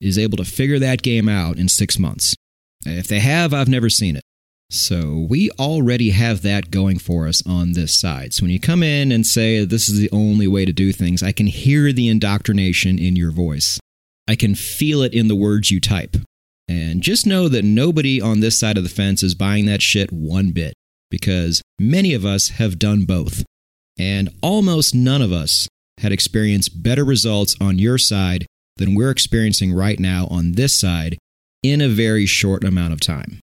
is 0.00 0.18
able 0.18 0.36
to 0.38 0.44
figure 0.44 0.78
that 0.78 1.02
game 1.02 1.28
out 1.28 1.58
in 1.58 1.68
six 1.68 1.98
months. 1.98 2.34
If 2.86 3.08
they 3.08 3.20
have, 3.20 3.52
I've 3.52 3.68
never 3.68 3.90
seen 3.90 4.16
it. 4.16 4.22
So 4.70 5.26
we 5.28 5.50
already 5.58 6.10
have 6.10 6.42
that 6.42 6.70
going 6.70 6.98
for 6.98 7.26
us 7.26 7.42
on 7.46 7.72
this 7.72 7.98
side. 7.98 8.34
So 8.34 8.42
when 8.42 8.50
you 8.50 8.60
come 8.60 8.82
in 8.82 9.10
and 9.10 9.26
say 9.26 9.64
this 9.64 9.88
is 9.88 9.98
the 9.98 10.10
only 10.12 10.46
way 10.46 10.64
to 10.66 10.72
do 10.72 10.92
things, 10.92 11.22
I 11.22 11.32
can 11.32 11.46
hear 11.46 11.92
the 11.92 12.08
indoctrination 12.08 12.98
in 12.98 13.16
your 13.16 13.30
voice. 13.30 13.80
I 14.28 14.36
can 14.36 14.54
feel 14.54 15.02
it 15.02 15.14
in 15.14 15.28
the 15.28 15.34
words 15.34 15.70
you 15.70 15.80
type. 15.80 16.18
And 16.68 17.02
just 17.02 17.26
know 17.26 17.48
that 17.48 17.64
nobody 17.64 18.20
on 18.20 18.40
this 18.40 18.58
side 18.58 18.76
of 18.76 18.84
the 18.84 18.90
fence 18.90 19.22
is 19.22 19.34
buying 19.34 19.66
that 19.66 19.82
shit 19.82 20.12
one 20.12 20.50
bit, 20.50 20.74
because 21.10 21.62
many 21.78 22.12
of 22.12 22.26
us 22.26 22.50
have 22.50 22.78
done 22.78 23.04
both. 23.04 23.44
And 23.98 24.28
almost 24.42 24.94
none 24.94 25.22
of 25.22 25.32
us 25.32 25.66
had 25.98 26.12
experienced 26.12 26.82
better 26.82 27.04
results 27.04 27.56
on 27.60 27.78
your 27.78 27.98
side 27.98 28.46
than 28.76 28.94
we're 28.94 29.10
experiencing 29.10 29.72
right 29.72 29.98
now 29.98 30.26
on 30.30 30.52
this 30.52 30.78
side 30.78 31.18
in 31.62 31.80
a 31.80 31.88
very 31.88 32.26
short 32.26 32.62
amount 32.62 32.92
of 32.92 33.00
time. 33.00 33.40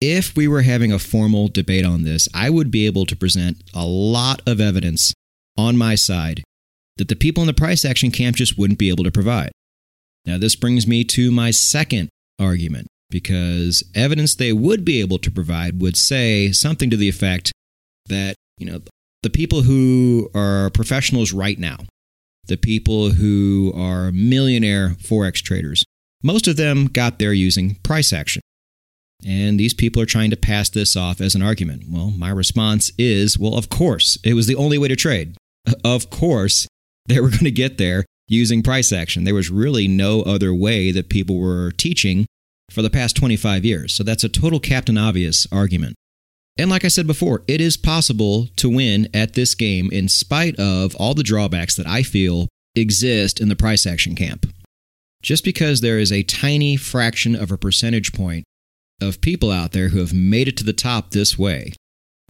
If 0.00 0.36
we 0.36 0.46
were 0.46 0.62
having 0.62 0.92
a 0.92 0.98
formal 0.98 1.48
debate 1.48 1.86
on 1.86 2.02
this, 2.02 2.28
I 2.34 2.50
would 2.50 2.70
be 2.70 2.84
able 2.84 3.06
to 3.06 3.16
present 3.16 3.62
a 3.72 3.86
lot 3.86 4.42
of 4.46 4.60
evidence 4.60 5.14
on 5.56 5.78
my 5.78 5.94
side 5.94 6.42
that 6.96 7.08
the 7.08 7.16
people 7.16 7.42
in 7.42 7.46
the 7.46 7.54
price 7.54 7.84
action 7.84 8.10
camp 8.10 8.36
just 8.36 8.58
wouldn't 8.58 8.78
be 8.78 8.90
able 8.90 9.04
to 9.04 9.10
provide. 9.10 9.52
Now, 10.26 10.36
this 10.36 10.56
brings 10.56 10.86
me 10.86 11.04
to 11.04 11.30
my 11.30 11.50
second 11.50 12.10
argument 12.38 12.88
because 13.10 13.84
evidence 13.94 14.34
they 14.34 14.52
would 14.52 14.84
be 14.84 15.00
able 15.00 15.18
to 15.18 15.30
provide 15.30 15.80
would 15.80 15.96
say 15.96 16.50
something 16.52 16.90
to 16.90 16.96
the 16.96 17.08
effect 17.08 17.52
that, 18.06 18.34
you 18.58 18.66
know, 18.66 18.80
the 19.22 19.30
people 19.30 19.62
who 19.62 20.30
are 20.34 20.70
professionals 20.70 21.32
right 21.32 21.58
now, 21.58 21.78
the 22.46 22.56
people 22.56 23.10
who 23.10 23.72
are 23.76 24.12
millionaire 24.12 24.90
Forex 25.00 25.42
traders, 25.42 25.84
most 26.22 26.48
of 26.48 26.56
them 26.56 26.86
got 26.86 27.18
there 27.18 27.32
using 27.32 27.76
price 27.76 28.12
action. 28.12 28.42
And 29.26 29.58
these 29.58 29.74
people 29.74 30.02
are 30.02 30.06
trying 30.06 30.30
to 30.30 30.36
pass 30.36 30.68
this 30.68 30.96
off 30.96 31.20
as 31.20 31.34
an 31.34 31.42
argument. 31.42 31.84
Well, 31.88 32.10
my 32.10 32.30
response 32.30 32.92
is 32.98 33.38
well, 33.38 33.56
of 33.56 33.70
course, 33.70 34.18
it 34.24 34.34
was 34.34 34.46
the 34.46 34.56
only 34.56 34.78
way 34.78 34.88
to 34.88 34.96
trade. 34.96 35.36
Of 35.82 36.10
course, 36.10 36.68
they 37.06 37.20
were 37.20 37.30
going 37.30 37.44
to 37.44 37.50
get 37.50 37.78
there 37.78 38.04
using 38.28 38.62
price 38.62 38.92
action. 38.92 39.24
There 39.24 39.34
was 39.34 39.50
really 39.50 39.88
no 39.88 40.22
other 40.22 40.54
way 40.54 40.90
that 40.90 41.08
people 41.08 41.38
were 41.38 41.70
teaching 41.72 42.26
for 42.70 42.82
the 42.82 42.90
past 42.90 43.16
25 43.16 43.64
years. 43.64 43.94
So 43.94 44.02
that's 44.02 44.24
a 44.24 44.28
total 44.28 44.60
Captain 44.60 44.98
Obvious 44.98 45.46
argument. 45.52 45.94
And 46.56 46.70
like 46.70 46.84
I 46.84 46.88
said 46.88 47.06
before, 47.06 47.42
it 47.48 47.60
is 47.60 47.76
possible 47.76 48.46
to 48.56 48.70
win 48.70 49.08
at 49.12 49.34
this 49.34 49.54
game 49.54 49.90
in 49.90 50.08
spite 50.08 50.58
of 50.58 50.94
all 50.96 51.14
the 51.14 51.22
drawbacks 51.22 51.74
that 51.76 51.86
I 51.86 52.02
feel 52.02 52.48
exist 52.76 53.40
in 53.40 53.48
the 53.48 53.56
price 53.56 53.86
action 53.86 54.14
camp. 54.14 54.46
Just 55.22 55.42
because 55.44 55.80
there 55.80 55.98
is 55.98 56.12
a 56.12 56.22
tiny 56.22 56.76
fraction 56.76 57.34
of 57.34 57.50
a 57.50 57.58
percentage 57.58 58.12
point 58.12 58.44
of 59.00 59.20
people 59.20 59.50
out 59.50 59.72
there 59.72 59.88
who 59.88 59.98
have 59.98 60.14
made 60.14 60.48
it 60.48 60.56
to 60.58 60.64
the 60.64 60.72
top 60.72 61.10
this 61.10 61.38
way 61.38 61.72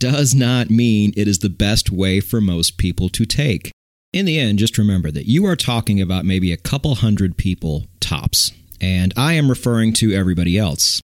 does 0.01 0.35
not 0.35 0.71
mean 0.71 1.13
it 1.17 1.29
is 1.29 1.41
the 1.41 1.51
best 1.51 1.91
way 1.91 2.21
for 2.21 2.41
most 2.41 2.79
people 2.79 3.09
to 3.11 3.27
take. 3.27 3.71
In 4.15 4.27
the 4.27 4.39
end, 4.39 4.61
just 4.61 4.79
remember 4.79 5.11
that 5.11 5.27
you 5.27 5.45
are 5.45 5.57
talking 5.57 6.01
about 6.01 6.25
maybe 6.25 6.53
a 6.53 6.57
couple 6.57 6.95
hundred 6.95 7.37
people 7.37 7.87
tops, 7.99 8.53
and 8.81 9.13
I 9.17 9.33
am 9.33 9.49
referring 9.49 9.93
to 9.95 10.13
everybody 10.13 10.57
else. 10.57 11.01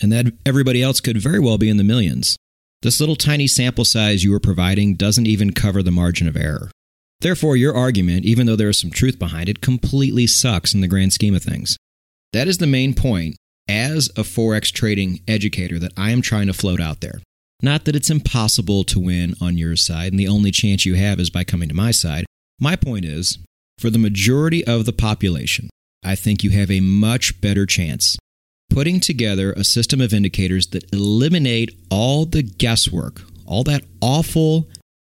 And 0.00 0.12
that 0.12 0.32
everybody 0.46 0.80
else 0.80 1.00
could 1.00 1.16
very 1.16 1.40
well 1.40 1.58
be 1.58 1.68
in 1.68 1.76
the 1.76 1.82
millions. 1.82 2.36
This 2.82 3.00
little 3.00 3.16
tiny 3.16 3.48
sample 3.48 3.84
size 3.84 4.22
you 4.22 4.32
are 4.32 4.38
providing 4.38 4.94
doesn't 4.94 5.26
even 5.26 5.52
cover 5.52 5.82
the 5.82 5.90
margin 5.90 6.28
of 6.28 6.36
error. 6.36 6.70
Therefore, 7.20 7.56
your 7.56 7.74
argument, 7.74 8.24
even 8.26 8.46
though 8.46 8.54
there 8.54 8.68
is 8.68 8.78
some 8.78 8.92
truth 8.92 9.18
behind 9.18 9.48
it, 9.48 9.60
completely 9.60 10.28
sucks 10.28 10.72
in 10.72 10.82
the 10.82 10.88
grand 10.88 11.12
scheme 11.12 11.34
of 11.34 11.42
things. 11.42 11.76
That 12.32 12.46
is 12.46 12.58
the 12.58 12.68
main 12.68 12.94
point 12.94 13.34
as 13.66 14.08
a 14.10 14.22
Forex 14.22 14.70
trading 14.70 15.20
educator 15.26 15.80
that 15.80 15.94
I 15.96 16.12
am 16.12 16.22
trying 16.22 16.46
to 16.46 16.52
float 16.52 16.80
out 16.80 17.00
there. 17.00 17.22
Not 17.60 17.86
that 17.86 17.96
it's 17.96 18.08
impossible 18.08 18.84
to 18.84 19.00
win 19.00 19.34
on 19.40 19.58
your 19.58 19.74
side 19.74 20.12
and 20.12 20.20
the 20.20 20.28
only 20.28 20.52
chance 20.52 20.86
you 20.86 20.94
have 20.94 21.18
is 21.18 21.28
by 21.28 21.42
coming 21.42 21.68
to 21.68 21.74
my 21.74 21.90
side. 21.90 22.24
My 22.60 22.76
point 22.76 23.04
is, 23.04 23.38
for 23.78 23.90
the 23.90 23.98
majority 23.98 24.64
of 24.64 24.86
the 24.86 24.92
population, 24.92 25.68
I 26.04 26.14
think 26.14 26.42
you 26.42 26.50
have 26.50 26.70
a 26.70 26.80
much 26.80 27.40
better 27.40 27.66
chance 27.66 28.16
putting 28.70 29.00
together 29.00 29.52
a 29.52 29.64
system 29.64 30.00
of 30.00 30.14
indicators 30.14 30.68
that 30.68 30.90
eliminate 30.92 31.76
all 31.90 32.24
the 32.24 32.42
guesswork, 32.42 33.20
all 33.44 33.62
that 33.64 33.84
awful 34.00 34.68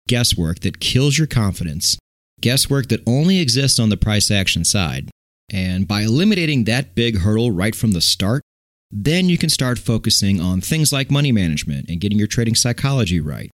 guesswork 0.09 0.61
that 0.61 0.81
kills 0.81 1.17
your 1.17 1.29
confidence, 1.29 1.97
guesswork 2.41 2.89
that 2.89 3.03
only 3.07 3.39
exists 3.39 3.79
on 3.79 3.89
the 3.89 3.97
price 3.97 4.31
action 4.31 4.65
side, 4.65 5.09
and 5.51 5.87
by 5.87 6.03
eliminating 6.03 6.65
that 6.65 6.95
big 6.95 7.19
hurdle 7.19 7.53
right 7.53 7.77
from 7.77 7.93
the 7.93 8.01
start, 8.01 8.43
then 8.91 9.29
you 9.29 9.39
can 9.39 9.49
start 9.49 9.79
focusing 9.79 10.41
on 10.41 10.61
things 10.61 10.93
like 10.93 11.11
money 11.11 11.31
management 11.31 11.89
and 11.89 12.01
getting 12.01 12.19
your 12.19 12.27
trading 12.27 12.55
psychology 12.55 13.21
right. 13.21 13.51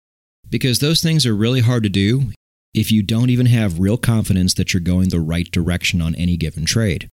Because 0.48 0.78
those 0.78 1.02
things 1.02 1.26
are 1.26 1.34
really 1.34 1.60
hard 1.60 1.82
to 1.82 1.88
do 1.88 2.30
if 2.76 2.92
you 2.92 3.02
don't 3.02 3.30
even 3.30 3.46
have 3.46 3.80
real 3.80 3.96
confidence 3.96 4.52
that 4.54 4.72
you're 4.74 4.80
going 4.80 5.08
the 5.08 5.18
right 5.18 5.50
direction 5.50 6.02
on 6.02 6.14
any 6.14 6.36
given 6.36 6.66
trade. 6.66 7.08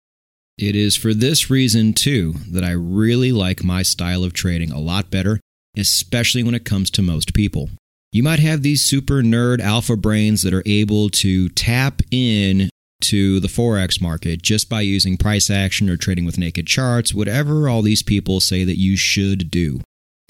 It 0.57 0.75
is 0.75 0.97
for 0.97 1.13
this 1.13 1.49
reason, 1.49 1.93
too, 1.93 2.33
that 2.51 2.63
I 2.63 2.71
really 2.71 3.31
like 3.31 3.63
my 3.63 3.83
style 3.83 4.23
of 4.23 4.33
trading 4.33 4.71
a 4.71 4.79
lot 4.79 5.11
better, 5.11 5.39
especially 5.77 6.43
when 6.43 6.55
it 6.55 6.65
comes 6.65 6.89
to 6.91 7.01
most 7.01 7.33
people. 7.33 7.69
You 8.11 8.23
might 8.23 8.39
have 8.39 8.61
these 8.61 8.83
super 8.83 9.21
nerd 9.21 9.61
alpha 9.61 9.95
brains 9.95 10.41
that 10.41 10.53
are 10.53 10.63
able 10.65 11.09
to 11.09 11.47
tap 11.49 12.01
in 12.11 12.69
to 13.01 13.39
the 13.39 13.47
Forex 13.47 14.01
market 14.01 14.41
just 14.41 14.67
by 14.67 14.81
using 14.81 15.15
price 15.15 15.49
action 15.49 15.89
or 15.89 15.97
trading 15.97 16.25
with 16.25 16.37
naked 16.37 16.67
charts, 16.67 17.13
whatever 17.13 17.69
all 17.69 17.81
these 17.81 18.03
people 18.03 18.39
say 18.39 18.63
that 18.63 18.79
you 18.79 18.97
should 18.97 19.49
do. 19.49 19.81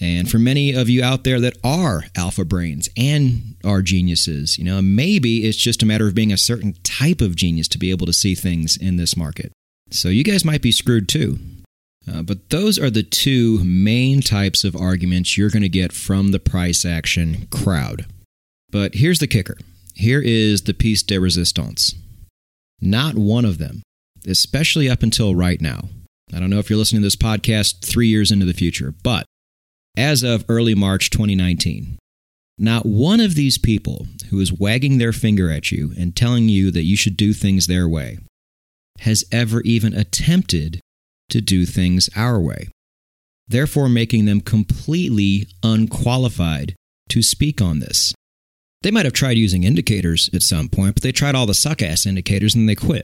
And 0.01 0.29
for 0.29 0.39
many 0.39 0.74
of 0.74 0.89
you 0.89 1.03
out 1.03 1.24
there 1.24 1.39
that 1.39 1.58
are 1.63 2.05
alpha 2.15 2.43
brains 2.43 2.89
and 2.98 3.55
are 3.63 3.84
geniuses, 3.84 4.58
you 4.58 4.63
know, 4.63 4.81
maybe 4.81 5.48
it's 5.48 5.58
just 5.58 5.84
a 5.84 5.86
matter 5.86 6.08
of 6.08 6.15
being 6.15 6.34
a 6.34 6.38
certain 6.38 6.74
type 6.84 7.22
of 7.22 7.36
genius 7.36 7.67
to 7.70 7.77
be 7.77 7.91
able 7.91 8.08
to 8.08 8.13
see 8.13 8.34
things 8.34 8.75
in 8.75 8.98
this 8.98 9.15
market. 9.15 9.51
So 9.91 10.10
you 10.10 10.24
guys 10.24 10.43
might 10.43 10.63
be 10.63 10.72
screwed 10.72 11.08
too. 11.08 11.38
Uh, 12.12 12.24
but 12.24 12.50
those 12.50 12.79
are 12.79 12.89
the 12.89 13.03
two 13.03 13.63
main 13.63 14.22
types 14.22 14.63
of 14.63 14.75
arguments 14.75 15.38
you're 15.38 15.51
going 15.51 15.62
to 15.62 15.70
get 15.70 15.93
from 15.93 16.31
the 16.31 16.39
price 16.39 16.84
action 16.84 17.48
crowd. 17.51 18.08
But 18.72 18.96
here's 18.96 19.20
the 19.20 19.27
kicker 19.27 19.58
here 19.93 20.22
is 20.22 20.63
the 20.63 20.74
piece 20.74 21.03
de 21.03 21.20
resistance. 21.20 21.93
Not 22.79 23.15
one 23.15 23.46
of 23.46 23.60
them, 23.60 23.84
especially 24.27 24.89
up 24.89 25.03
until 25.03 25.36
right 25.36 25.62
now. 25.62 25.89
I 26.34 26.39
don't 26.39 26.50
know 26.50 26.58
if 26.58 26.70
you're 26.70 26.79
listening 26.79 27.01
to 27.01 27.05
this 27.05 27.15
podcast 27.15 27.86
three 27.86 28.08
years 28.08 28.31
into 28.31 28.48
the 28.48 28.53
future, 28.53 28.96
but 29.03 29.25
as 29.98 30.24
of 30.24 30.45
early 30.48 30.75
March 30.75 31.10
2019, 31.10 31.98
not 32.57 32.86
one 32.86 33.19
of 33.19 33.36
these 33.36 33.57
people 33.57 34.07
who 34.29 34.39
is 34.39 34.53
wagging 34.53 34.98
their 34.98 35.13
finger 35.13 35.51
at 35.51 35.71
you 35.71 35.93
and 35.98 36.15
telling 36.15 36.48
you 36.50 36.71
that 36.71 36.83
you 36.83 36.95
should 36.95 37.17
do 37.17 37.33
things 37.33 37.67
their 37.67 37.88
way 37.88 38.19
has 39.00 39.24
ever 39.31 39.62
even 39.62 39.93
attempted 39.93 40.79
to 41.29 41.41
do 41.41 41.65
things 41.65 42.10
our 42.15 42.39
way, 42.39 42.67
therefore 43.48 43.89
making 43.89 44.25
them 44.25 44.41
completely 44.41 45.48
unqualified 45.63 46.75
to 47.10 47.24
speak 47.24 47.62
on 47.62 47.79
this. 47.79 48.13
They 48.83 48.91
might 48.91 49.05
have 49.05 49.13
tried 49.13 49.38
using 49.38 49.63
indicators 49.63 50.29
at 50.33 50.41
some 50.41 50.69
point, 50.69 50.95
but 50.95 51.03
they 51.03 51.12
tried 51.12 51.36
all 51.36 51.45
the 51.45 51.53
suck 51.53 51.81
ass 51.81 52.05
indicators 52.05 52.55
and 52.55 52.67
they 52.67 52.75
quit. 52.75 53.03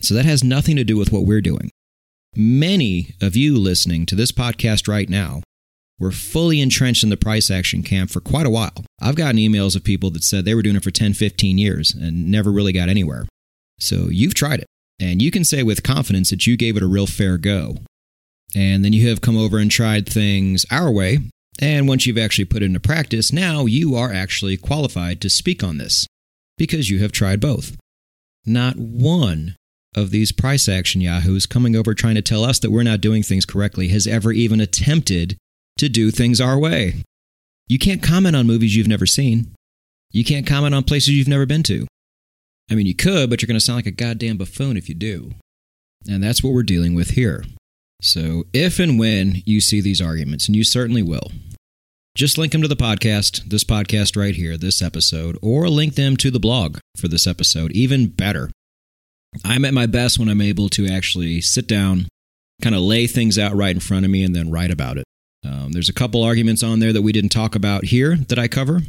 So 0.00 0.14
that 0.14 0.24
has 0.24 0.42
nothing 0.42 0.76
to 0.76 0.84
do 0.84 0.96
with 0.96 1.12
what 1.12 1.24
we're 1.24 1.40
doing. 1.40 1.70
Many 2.34 3.14
of 3.20 3.36
you 3.36 3.58
listening 3.58 4.06
to 4.06 4.14
this 4.14 4.32
podcast 4.32 4.88
right 4.88 5.08
now 5.08 5.42
were 6.02 6.10
fully 6.10 6.60
entrenched 6.60 7.04
in 7.04 7.10
the 7.10 7.16
price 7.16 7.50
action 7.50 7.82
camp 7.84 8.10
for 8.10 8.20
quite 8.20 8.44
a 8.44 8.50
while. 8.50 8.84
I've 9.00 9.14
gotten 9.14 9.36
emails 9.36 9.76
of 9.76 9.84
people 9.84 10.10
that 10.10 10.24
said 10.24 10.44
they 10.44 10.54
were 10.54 10.62
doing 10.62 10.74
it 10.74 10.82
for 10.82 10.90
10, 10.90 11.14
15 11.14 11.58
years 11.58 11.94
and 11.94 12.28
never 12.28 12.50
really 12.50 12.72
got 12.72 12.88
anywhere. 12.88 13.24
So 13.78 14.08
you've 14.10 14.34
tried 14.34 14.60
it, 14.60 14.66
and 15.00 15.22
you 15.22 15.30
can 15.30 15.44
say 15.44 15.62
with 15.62 15.84
confidence 15.84 16.30
that 16.30 16.46
you 16.46 16.56
gave 16.56 16.76
it 16.76 16.82
a 16.82 16.88
real 16.88 17.06
fair 17.06 17.38
go. 17.38 17.76
And 18.54 18.84
then 18.84 18.92
you 18.92 19.08
have 19.08 19.20
come 19.20 19.38
over 19.38 19.58
and 19.58 19.70
tried 19.70 20.08
things 20.08 20.66
our 20.70 20.90
way, 20.90 21.18
and 21.60 21.86
once 21.86 22.06
you've 22.06 22.18
actually 22.18 22.46
put 22.46 22.62
it 22.62 22.66
into 22.66 22.80
practice, 22.80 23.32
now 23.32 23.66
you 23.66 23.94
are 23.94 24.12
actually 24.12 24.56
qualified 24.56 25.20
to 25.20 25.30
speak 25.30 25.62
on 25.62 25.78
this 25.78 26.06
because 26.58 26.90
you 26.90 26.98
have 26.98 27.12
tried 27.12 27.40
both. 27.40 27.76
Not 28.44 28.76
one 28.76 29.54
of 29.94 30.10
these 30.10 30.32
price 30.32 30.68
action 30.68 31.00
yahoos 31.00 31.46
coming 31.46 31.76
over 31.76 31.94
trying 31.94 32.14
to 32.16 32.22
tell 32.22 32.44
us 32.44 32.58
that 32.58 32.70
we're 32.70 32.82
not 32.82 33.00
doing 33.00 33.22
things 33.22 33.46
correctly 33.46 33.88
has 33.88 34.06
ever 34.06 34.32
even 34.32 34.60
attempted 34.60 35.36
to 35.82 35.88
do 35.88 36.12
things 36.12 36.40
our 36.40 36.56
way. 36.56 37.02
You 37.66 37.78
can't 37.78 38.02
comment 38.02 38.36
on 38.36 38.46
movies 38.46 38.76
you've 38.76 38.86
never 38.86 39.04
seen. 39.06 39.52
You 40.12 40.24
can't 40.24 40.46
comment 40.46 40.76
on 40.76 40.84
places 40.84 41.10
you've 41.10 41.26
never 41.26 41.44
been 41.44 41.64
to. 41.64 41.88
I 42.70 42.76
mean, 42.76 42.86
you 42.86 42.94
could, 42.94 43.28
but 43.28 43.42
you're 43.42 43.48
going 43.48 43.58
to 43.58 43.64
sound 43.64 43.78
like 43.78 43.86
a 43.86 43.90
goddamn 43.90 44.36
buffoon 44.36 44.76
if 44.76 44.88
you 44.88 44.94
do. 44.94 45.32
And 46.08 46.22
that's 46.22 46.42
what 46.42 46.52
we're 46.52 46.62
dealing 46.62 46.94
with 46.94 47.10
here. 47.10 47.44
So, 48.00 48.44
if 48.52 48.78
and 48.78 48.98
when 48.98 49.42
you 49.44 49.60
see 49.60 49.80
these 49.80 50.00
arguments, 50.00 50.46
and 50.46 50.56
you 50.56 50.64
certainly 50.64 51.02
will, 51.02 51.30
just 52.14 52.38
link 52.38 52.52
them 52.52 52.62
to 52.62 52.68
the 52.68 52.76
podcast, 52.76 53.44
this 53.44 53.64
podcast 53.64 54.16
right 54.16 54.34
here, 54.34 54.56
this 54.56 54.82
episode, 54.82 55.36
or 55.42 55.68
link 55.68 55.94
them 55.94 56.16
to 56.18 56.30
the 56.30 56.40
blog 56.40 56.78
for 56.96 57.08
this 57.08 57.26
episode. 57.26 57.72
Even 57.72 58.06
better. 58.08 58.50
I'm 59.44 59.64
at 59.64 59.74
my 59.74 59.86
best 59.86 60.18
when 60.18 60.28
I'm 60.28 60.40
able 60.40 60.68
to 60.70 60.86
actually 60.86 61.40
sit 61.40 61.66
down, 61.66 62.08
kind 62.60 62.74
of 62.74 62.82
lay 62.82 63.06
things 63.06 63.38
out 63.38 63.54
right 63.54 63.74
in 63.74 63.80
front 63.80 64.04
of 64.04 64.10
me, 64.10 64.22
and 64.22 64.34
then 64.34 64.50
write 64.50 64.70
about 64.70 64.98
it. 64.98 65.04
Um, 65.44 65.72
there's 65.72 65.88
a 65.88 65.94
couple 65.94 66.22
arguments 66.22 66.62
on 66.62 66.78
there 66.78 66.92
that 66.92 67.02
we 67.02 67.12
didn't 67.12 67.30
talk 67.30 67.54
about 67.54 67.84
here 67.84 68.16
that 68.28 68.38
I 68.38 68.48
cover, 68.48 68.82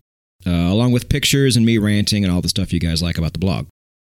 uh, 0.45 0.51
along 0.51 0.91
with 0.91 1.09
pictures 1.09 1.55
and 1.55 1.65
me 1.65 1.77
ranting 1.77 2.23
and 2.23 2.33
all 2.33 2.41
the 2.41 2.49
stuff 2.49 2.73
you 2.73 2.79
guys 2.79 3.01
like 3.01 3.17
about 3.17 3.33
the 3.33 3.39
blog. 3.39 3.67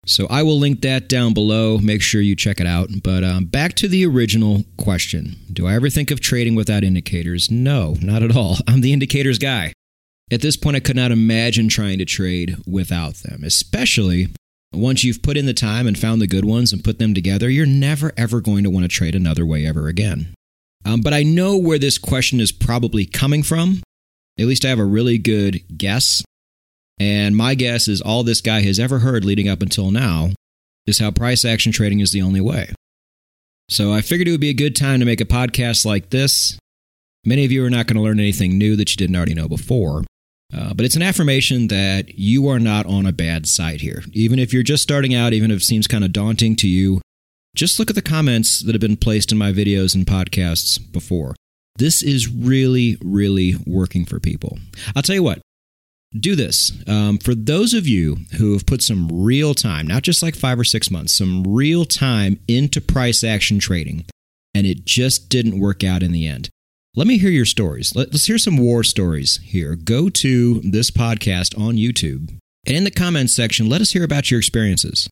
So 0.05 0.27
I 0.29 0.43
will 0.43 0.57
link 0.57 0.81
that 0.81 1.09
down 1.09 1.33
below. 1.33 1.77
Make 1.77 2.01
sure 2.01 2.21
you 2.21 2.35
check 2.35 2.59
it 2.59 2.67
out. 2.67 2.89
But 3.03 3.23
um, 3.23 3.45
back 3.45 3.73
to 3.75 3.87
the 3.87 4.05
original 4.05 4.63
question 4.77 5.35
Do 5.51 5.67
I 5.67 5.75
ever 5.75 5.89
think 5.89 6.09
of 6.09 6.21
trading 6.21 6.55
without 6.55 6.83
indicators? 6.83 7.51
No, 7.51 7.95
not 8.01 8.23
at 8.23 8.35
all. 8.35 8.57
I'm 8.67 8.81
the 8.81 8.93
indicators 8.93 9.39
guy. 9.39 9.73
At 10.31 10.41
this 10.41 10.55
point, 10.55 10.75
I 10.75 10.79
could 10.79 10.95
not 10.95 11.11
imagine 11.11 11.69
trying 11.69 11.97
to 11.97 12.05
trade 12.05 12.55
without 12.67 13.15
them, 13.15 13.43
especially 13.43 14.27
once 14.71 15.03
you've 15.03 15.23
put 15.23 15.37
in 15.37 15.47
the 15.47 15.53
time 15.53 15.87
and 15.87 15.97
found 15.97 16.21
the 16.21 16.27
good 16.27 16.45
ones 16.45 16.71
and 16.71 16.83
put 16.83 16.99
them 16.99 17.13
together, 17.13 17.49
you're 17.49 17.65
never 17.65 18.11
ever 18.15 18.39
going 18.39 18.63
to 18.63 18.69
want 18.69 18.83
to 18.83 18.87
trade 18.87 19.15
another 19.15 19.45
way 19.45 19.65
ever 19.65 19.87
again. 19.87 20.33
Um, 20.85 21.01
but 21.01 21.13
I 21.13 21.23
know 21.23 21.57
where 21.57 21.79
this 21.79 21.97
question 21.97 22.39
is 22.39 22.51
probably 22.51 23.05
coming 23.05 23.43
from. 23.43 23.81
At 24.39 24.45
least 24.45 24.65
I 24.65 24.69
have 24.69 24.79
a 24.79 24.85
really 24.85 25.17
good 25.17 25.61
guess. 25.77 26.23
And 26.99 27.35
my 27.35 27.55
guess 27.55 27.87
is 27.87 28.01
all 28.01 28.23
this 28.23 28.41
guy 28.41 28.61
has 28.61 28.79
ever 28.79 28.99
heard 28.99 29.25
leading 29.25 29.47
up 29.47 29.61
until 29.61 29.91
now 29.91 30.29
is 30.87 30.99
how 30.99 31.11
price 31.11 31.45
action 31.45 31.71
trading 31.71 31.99
is 31.99 32.11
the 32.11 32.21
only 32.21 32.41
way. 32.41 32.73
So 33.69 33.93
I 33.93 34.01
figured 34.01 34.27
it 34.27 34.31
would 34.31 34.39
be 34.39 34.49
a 34.49 34.53
good 34.53 34.75
time 34.75 34.99
to 34.99 35.05
make 35.05 35.21
a 35.21 35.25
podcast 35.25 35.85
like 35.85 36.09
this. 36.09 36.57
Many 37.25 37.45
of 37.45 37.51
you 37.51 37.63
are 37.63 37.69
not 37.69 37.85
going 37.85 37.97
to 37.97 38.01
learn 38.01 38.19
anything 38.19 38.57
new 38.57 38.75
that 38.75 38.89
you 38.89 38.97
didn't 38.97 39.15
already 39.15 39.35
know 39.35 39.47
before. 39.47 40.03
Uh, 40.51 40.73
but 40.73 40.85
it's 40.85 40.95
an 40.95 41.03
affirmation 41.03 41.67
that 41.67 42.17
you 42.17 42.47
are 42.47 42.59
not 42.59 42.87
on 42.87 43.05
a 43.05 43.11
bad 43.11 43.47
side 43.47 43.81
here. 43.81 44.01
Even 44.13 44.39
if 44.39 44.51
you're 44.51 44.63
just 44.63 44.81
starting 44.81 45.13
out, 45.13 45.33
even 45.33 45.51
if 45.51 45.57
it 45.57 45.65
seems 45.65 45.85
kind 45.85 46.03
of 46.03 46.11
daunting 46.11 46.55
to 46.55 46.67
you, 46.67 47.01
just 47.55 47.79
look 47.79 47.89
at 47.89 47.95
the 47.95 48.01
comments 48.01 48.61
that 48.61 48.73
have 48.73 48.81
been 48.81 48.97
placed 48.97 49.31
in 49.31 49.37
my 49.37 49.51
videos 49.51 49.95
and 49.95 50.05
podcasts 50.05 50.79
before. 50.91 51.35
This 51.77 52.03
is 52.03 52.29
really, 52.29 52.97
really 53.01 53.55
working 53.65 54.05
for 54.05 54.19
people. 54.19 54.59
I'll 54.95 55.01
tell 55.01 55.15
you 55.15 55.23
what, 55.23 55.41
do 56.17 56.35
this. 56.35 56.71
Um, 56.87 57.17
for 57.17 57.35
those 57.35 57.73
of 57.73 57.87
you 57.87 58.17
who 58.37 58.53
have 58.53 58.65
put 58.65 58.81
some 58.81 59.07
real 59.11 59.53
time, 59.53 59.87
not 59.87 60.03
just 60.03 60.23
like 60.23 60.35
five 60.35 60.59
or 60.59 60.63
six 60.63 60.89
months, 60.89 61.13
some 61.13 61.43
real 61.43 61.85
time 61.85 62.39
into 62.47 62.81
price 62.81 63.23
action 63.23 63.59
trading, 63.59 64.05
and 64.53 64.65
it 64.65 64.85
just 64.85 65.29
didn't 65.29 65.59
work 65.59 65.83
out 65.83 66.03
in 66.03 66.11
the 66.11 66.27
end. 66.27 66.49
Let 66.95 67.07
me 67.07 67.17
hear 67.17 67.29
your 67.29 67.45
stories. 67.45 67.95
Let, 67.95 68.13
us 68.13 68.25
hear 68.25 68.39
some 68.39 68.57
war 68.57 68.83
stories 68.83 69.39
here. 69.43 69.75
Go 69.75 70.09
to 70.09 70.59
this 70.61 70.89
podcast 70.89 71.57
on 71.57 71.75
YouTube, 71.75 72.29
and 72.65 72.75
in 72.75 72.83
the 72.83 72.91
comments 72.91 73.35
section, 73.35 73.69
let 73.69 73.81
us 73.81 73.91
hear 73.91 74.03
about 74.03 74.31
your 74.31 74.39
experiences. 74.39 75.07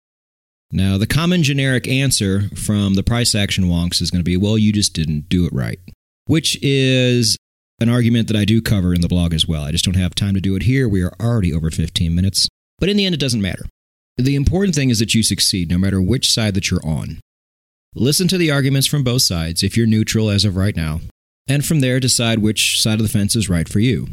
Now, 0.72 0.98
the 0.98 1.08
common 1.08 1.44
generic 1.44 1.88
answer 1.88 2.50
from 2.56 2.96
the 2.96 3.04
price 3.04 3.34
action 3.34 3.66
wonks 3.66 4.02
is 4.02 4.12
going 4.12 4.20
to 4.20 4.30
be, 4.30 4.36
well, 4.36 4.58
you 4.58 4.74
just 4.74 4.94
didn't 4.94 5.30
do 5.30 5.46
it 5.46 5.54
right, 5.54 5.80
which 6.26 6.58
is 6.62 7.38
an 7.80 7.90
argument 7.90 8.28
that 8.28 8.38
I 8.38 8.44
do 8.44 8.62
cover 8.62 8.94
in 8.94 9.02
the 9.02 9.08
blog 9.08 9.34
as 9.34 9.48
well. 9.48 9.64
I 9.64 9.72
just 9.72 9.86
don't 9.86 9.96
have 9.96 10.16
time 10.16 10.34
to 10.34 10.42
do 10.42 10.56
it 10.56 10.64
here. 10.64 10.90
We 10.90 11.04
are 11.04 11.14
already 11.22 11.54
over 11.54 11.72
15 11.72 12.14
minutes. 12.14 12.48
But 12.80 12.90
in 12.90 12.98
the 12.98 13.06
end, 13.06 13.16
it 13.16 13.22
doesn't 13.22 13.42
matter. 13.42 13.66
The 14.18 14.36
important 14.36 14.76
thing 14.76 14.90
is 14.90 15.00
that 15.00 15.14
you 15.14 15.24
succeed 15.24 15.70
no 15.70 15.78
matter 15.78 16.02
which 16.02 16.34
side 16.34 16.54
that 16.56 16.70
you're 16.72 16.86
on. 16.86 17.20
Listen 17.96 18.28
to 18.28 18.38
the 18.38 18.52
arguments 18.52 18.88
from 18.88 19.04
both 19.04 19.22
sides 19.22 19.64
if 19.64 19.78
you're 19.78 19.88
neutral 19.88 20.30
as 20.30 20.44
of 20.44 20.58
right 20.58 20.76
now, 20.76 21.00
and 21.48 21.66
from 21.66 21.80
there 21.80 22.00
decide 22.00 22.40
which 22.40 22.82
side 22.82 23.00
of 23.00 23.04
the 23.04 23.12
fence 23.12 23.36
is 23.36 23.50
right 23.50 23.70
for 23.70 23.80
you. 23.80 24.08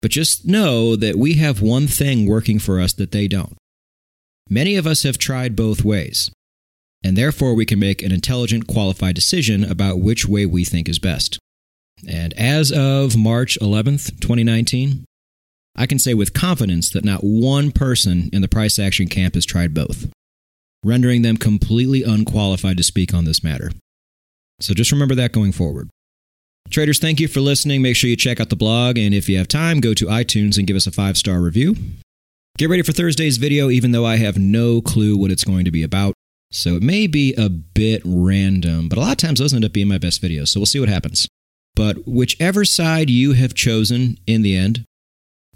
But 0.00 0.12
just 0.12 0.46
know 0.46 0.96
that 0.96 1.16
we 1.16 1.34
have 1.34 1.60
one 1.60 1.86
thing 1.86 2.26
working 2.26 2.58
for 2.58 2.80
us 2.80 2.92
that 2.94 3.12
they 3.12 3.28
don't. 3.28 3.56
Many 4.48 4.76
of 4.76 4.86
us 4.86 5.02
have 5.04 5.18
tried 5.18 5.56
both 5.56 5.84
ways, 5.84 6.30
and 7.02 7.16
therefore 7.16 7.54
we 7.54 7.64
can 7.64 7.78
make 7.78 8.02
an 8.02 8.12
intelligent, 8.12 8.66
qualified 8.66 9.14
decision 9.14 9.64
about 9.64 10.00
which 10.00 10.26
way 10.26 10.44
we 10.46 10.64
think 10.64 10.88
is 10.88 10.98
best. 10.98 11.38
And 12.06 12.34
as 12.34 12.70
of 12.70 13.16
March 13.16 13.58
11th, 13.60 14.20
2019, 14.20 15.04
I 15.76 15.86
can 15.86 15.98
say 15.98 16.14
with 16.14 16.34
confidence 16.34 16.90
that 16.90 17.04
not 17.04 17.20
one 17.22 17.72
person 17.72 18.28
in 18.32 18.42
the 18.42 18.48
price 18.48 18.78
action 18.78 19.08
camp 19.08 19.34
has 19.34 19.46
tried 19.46 19.74
both, 19.74 20.08
rendering 20.84 21.22
them 21.22 21.36
completely 21.36 22.02
unqualified 22.02 22.76
to 22.76 22.82
speak 22.82 23.14
on 23.14 23.24
this 23.24 23.42
matter. 23.42 23.72
So 24.60 24.74
just 24.74 24.92
remember 24.92 25.14
that 25.16 25.32
going 25.32 25.52
forward. 25.52 25.88
Traders, 26.70 26.98
thank 26.98 27.20
you 27.20 27.28
for 27.28 27.40
listening. 27.40 27.82
Make 27.82 27.96
sure 27.96 28.08
you 28.08 28.16
check 28.16 28.40
out 28.40 28.50
the 28.50 28.56
blog, 28.56 28.98
and 28.98 29.14
if 29.14 29.28
you 29.28 29.36
have 29.38 29.48
time, 29.48 29.80
go 29.80 29.94
to 29.94 30.06
iTunes 30.06 30.58
and 30.58 30.66
give 30.66 30.76
us 30.76 30.86
a 30.86 30.92
five 30.92 31.16
star 31.16 31.40
review. 31.40 31.76
Get 32.56 32.70
ready 32.70 32.82
for 32.82 32.92
Thursday's 32.92 33.36
video, 33.36 33.68
even 33.68 33.90
though 33.90 34.06
I 34.06 34.14
have 34.14 34.38
no 34.38 34.80
clue 34.80 35.16
what 35.16 35.32
it's 35.32 35.42
going 35.42 35.64
to 35.64 35.72
be 35.72 35.82
about. 35.82 36.14
So 36.52 36.76
it 36.76 36.84
may 36.84 37.08
be 37.08 37.34
a 37.34 37.48
bit 37.48 38.00
random, 38.04 38.88
but 38.88 38.96
a 38.96 39.00
lot 39.00 39.10
of 39.10 39.16
times 39.16 39.40
those 39.40 39.52
end 39.52 39.64
up 39.64 39.72
being 39.72 39.88
my 39.88 39.98
best 39.98 40.22
videos, 40.22 40.48
so 40.48 40.60
we'll 40.60 40.66
see 40.66 40.78
what 40.78 40.88
happens. 40.88 41.26
But 41.74 42.06
whichever 42.06 42.64
side 42.64 43.10
you 43.10 43.32
have 43.32 43.54
chosen 43.54 44.18
in 44.28 44.42
the 44.42 44.56
end, 44.56 44.84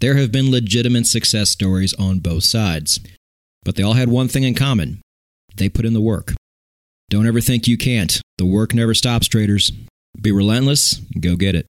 there 0.00 0.16
have 0.16 0.32
been 0.32 0.50
legitimate 0.50 1.06
success 1.06 1.50
stories 1.50 1.94
on 1.94 2.18
both 2.18 2.42
sides. 2.42 2.98
But 3.62 3.76
they 3.76 3.84
all 3.84 3.92
had 3.92 4.08
one 4.08 4.26
thing 4.26 4.42
in 4.42 4.56
common 4.56 5.00
they 5.54 5.68
put 5.68 5.84
in 5.84 5.94
the 5.94 6.00
work. 6.00 6.34
Don't 7.10 7.28
ever 7.28 7.40
think 7.40 7.68
you 7.68 7.78
can't. 7.78 8.20
The 8.38 8.46
work 8.46 8.74
never 8.74 8.92
stops, 8.92 9.28
traders. 9.28 9.70
Be 10.20 10.32
relentless, 10.32 10.94
go 11.20 11.36
get 11.36 11.54
it. 11.54 11.66